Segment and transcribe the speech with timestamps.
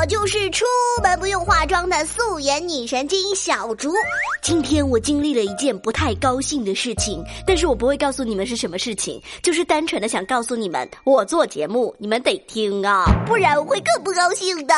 [0.00, 0.64] 我就是出
[1.02, 3.92] 门不用化妆的素颜女神经小竹。
[4.40, 14.74] 今天我经历了一件不太高兴的事情，但是我不会告诉你们是什么事情，就是单纯的想告诉你们，我做节目你们得听啊， 不然我会更不高兴的。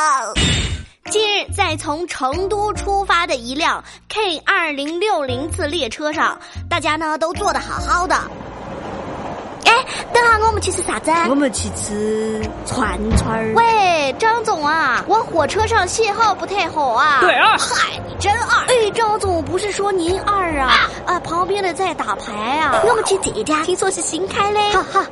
[1.08, 6.36] 近日，在从成都出发的一辆 K 二零六零次列车上，
[6.68, 8.16] 大家呢都坐的好好的。
[9.64, 11.12] 哎，等下我们去吃啥子？
[11.30, 13.54] 我们去吃串串儿。
[13.54, 14.41] 喂，张
[15.32, 17.20] 火车上信号不太好啊。
[17.22, 18.66] 对啊，嗨，你真二。
[18.66, 20.90] 哎，张总不是说您二啊？
[21.06, 22.82] 啊，旁边的在打牌啊。
[22.84, 24.70] 我们去这家，听说是新开嘞。
[24.72, 25.06] 哈哈，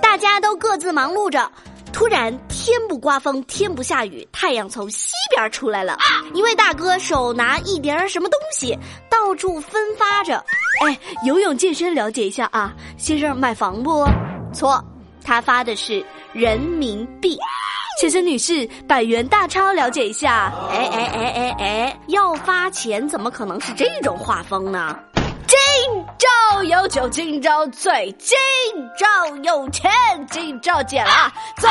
[0.00, 1.50] 大家都各自忙碌着。
[1.92, 5.98] 突然，天不刮风，天不下雨，太阳从西边出来了。
[6.32, 8.78] 一位大哥手拿一点什么东西，
[9.10, 10.36] 到处分发着。
[10.86, 14.06] 哎，游泳健身了解一下啊，先生买房不？
[14.54, 14.80] 错，
[15.24, 17.36] 他发的是人民币。
[18.00, 20.50] 先生女士，百元大钞了解一下。
[20.70, 24.98] 哎哎哎哎哎，要发钱怎么可能是这种画风呢？
[25.46, 25.58] 今
[26.16, 28.38] 朝有酒今朝醉，今
[28.98, 29.90] 朝有钱
[30.30, 31.68] 今朝捡了，走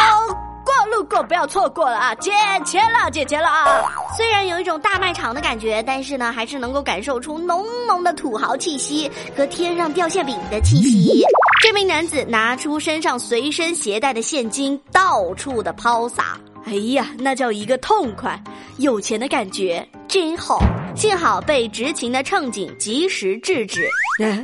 [1.04, 2.16] 过路过不要错过了啊！
[2.16, 2.34] 捡
[2.66, 3.86] 钱了，捡钱了啊！
[4.18, 11.24] 虽然有一种大卖场的感觉，但是呢，还是能够感受出浓浓的土豪气息和天上掉馅饼的气息。
[11.64, 16.38] 这名男子拿出身上随身携带的现金，到处的抛洒。
[16.66, 18.42] 哎呀，那叫一个痛快！
[18.78, 20.60] 有钱的感觉真好。
[20.96, 23.88] 幸好被执勤的乘警及时制止。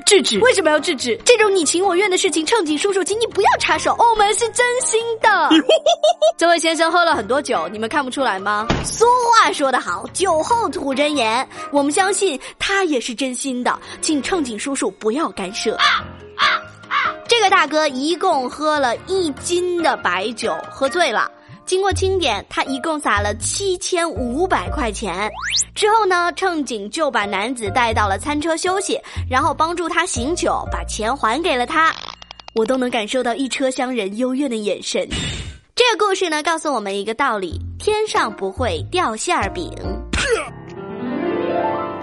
[0.06, 0.40] 制止？
[0.40, 1.20] 为什么要制止？
[1.26, 3.94] 这种你情我愿的事情，乘警叔叔，请你不要插手。
[4.00, 5.50] 我们是真心的。
[6.38, 8.66] 这位先生喝了很多酒，你们看不出来吗？
[8.86, 11.46] 俗话说得好，酒后吐真言。
[11.72, 15.76] 我们相信他也是真心的，请乘警叔叔不要干涉。
[15.76, 16.06] 啊
[16.38, 16.62] 啊
[17.28, 21.30] 这个大哥一共喝了一斤的白酒，喝醉了。
[21.66, 25.32] 经过清点，他一共撒了七千五百块钱。
[25.74, 29.00] 之后呢，乘警就把男子带到了餐车休息，
[29.30, 31.94] 然后帮助他醒酒，把钱还给了他。
[32.54, 35.08] 我都能感受到一车厢人幽怨的眼神。
[35.76, 39.72] 这个故事呢，告诉我们一个道理：天上不会掉馅儿饼。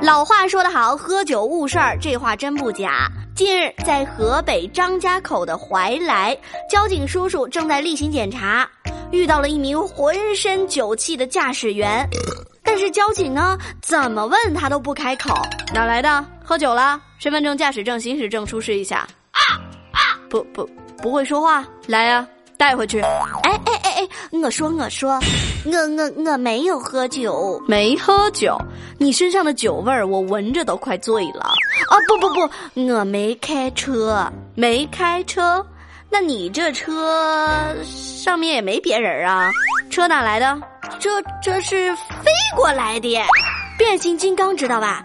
[0.03, 3.09] 老话说得好，喝酒误事儿，这话真不假。
[3.37, 6.37] 近日，在河北张家口的怀来，
[6.69, 8.69] 交警叔叔正在例行检查。
[9.13, 12.05] 遇到了一名浑身酒气的驾驶员，
[12.65, 15.33] 但是交警呢，怎么问他都不开口。
[15.73, 16.27] 哪来的？
[16.43, 17.01] 喝酒了？
[17.21, 19.07] 身份证、驾驶证、行驶证出示一下。
[19.31, 19.55] 啊
[19.93, 20.69] 啊不不，
[21.01, 21.65] 不会说话。
[21.87, 22.27] 来呀，
[22.57, 23.01] 带回去。
[23.01, 24.09] 哎哎哎哎，
[24.43, 25.21] 我说我说，
[25.65, 28.59] 我我我没有喝酒，没喝酒。
[29.03, 31.41] 你身上的酒味儿，我闻着都快醉了。
[31.41, 35.67] 啊不不不，我没开车，没开车。
[36.09, 39.51] 那你这车上面也没别人啊？
[39.91, 40.57] 车哪来的？
[41.01, 41.11] 这
[41.43, 43.19] 这是飞过来的，
[43.77, 45.03] 变形金刚知道吧？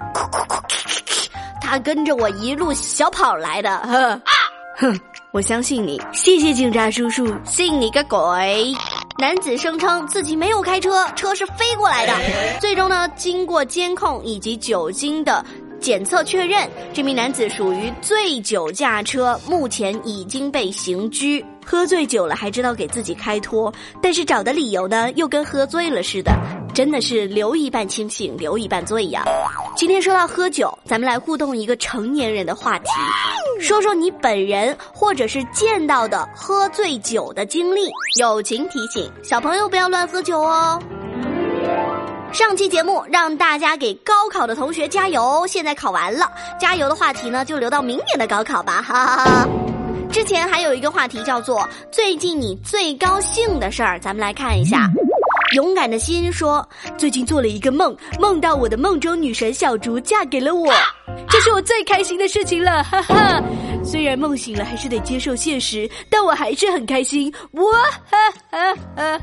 [1.60, 3.80] 他跟着我一路小跑来的。
[3.80, 4.22] 哼，
[4.76, 5.00] 哼，
[5.32, 8.76] 我相信你，谢谢警察叔叔，信你个鬼！
[9.20, 12.14] 男子声称自己没有开车，车是飞过来的。
[12.62, 15.44] 最终呢，经过监控以及酒精的。
[15.80, 21.44] 检测确认，这名男子属于醉酒驾车，目前已经被刑拘。
[21.66, 26.32] 喝醉酒了还知道给自己开脱，但是找的理由呢，又跟喝醉了似的，
[26.78, 29.24] 真的是留一半清醒，留一半醉呀。
[29.76, 32.92] 今天说到喝酒，咱们来互动一个成年人的话题，
[33.60, 37.90] 说说你本人或者是见到的喝醉酒的经历。
[38.20, 40.80] 友情提醒：小朋友不要乱喝酒哦。
[42.32, 49.48] 上期节目让大家给高考的同学加油，现在考完了，加油的话题呢就留到明年的高考吧，哈哈哈。
[50.12, 54.88] 之前还有一个话题叫做最近你最高兴的事儿，咱们来看一下。
[55.54, 60.74] 勇敢的心说，最近做了一个梦，梦到我的梦中女神小竹嫁给了我，
[61.30, 63.42] 这是我最开心的事情了， 哈哈。
[63.84, 67.34] 虽然梦醒了还是得接受现实，但我还是很开心。
[67.52, 67.72] 我，
[68.10, 68.18] 哈
[68.52, 69.22] 哈哈。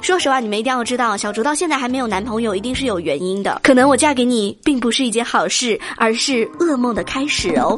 [0.00, 3.60] 说实话，你们一定要知道，小竹到现在还没有男朋友，一定是有原因的。
[3.64, 7.76] 可能我嫁给你并不是一件好事，而是噩梦的开始哦。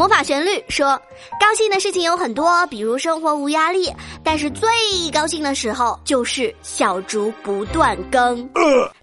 [0.00, 0.98] 魔法旋律说
[1.38, 3.92] ：“高兴的事情有很多，比如生活无压力。
[4.24, 4.66] 但是最
[5.12, 8.48] 高兴的时候就是小竹不断更。”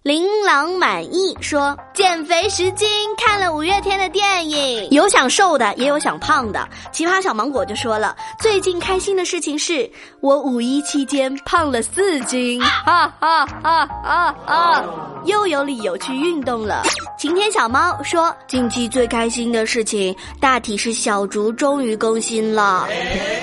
[0.01, 4.87] 琳琅满意说：“减肥十斤，看了五月天的电影。
[4.91, 9.89] 有想瘦的，也有想胖的。”奇葩小芒果就说了：“最近开心的事情是
[10.21, 14.85] 我五一期间胖了四斤，哈哈哈哈哈，
[15.25, 16.83] 又有理由去运动了。”
[17.17, 22.87] 晴天小猫说：“近期最开心的事情大体是。”是小竹终于更新了。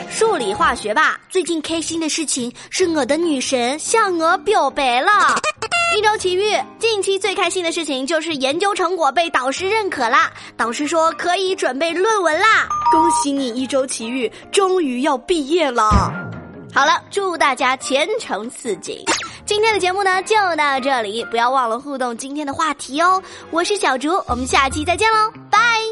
[0.09, 5.11] 数理化学吧，最近开心的事情是我的女神向我表白了。
[5.97, 12.67] 一周奇遇，近期最开心的事情就是研究成果被导师认可啦，导师说可以准备论文啦。
[12.91, 16.13] 恭喜你，一周奇遇终于要毕业了。
[16.75, 19.05] 好了，祝大家前程似锦。
[19.47, 23.23] 今天的节目呢就到这里，不要忘了互动今天的话题哦。
[23.53, 25.84] 我是小竹，我们下期再见喽，拜。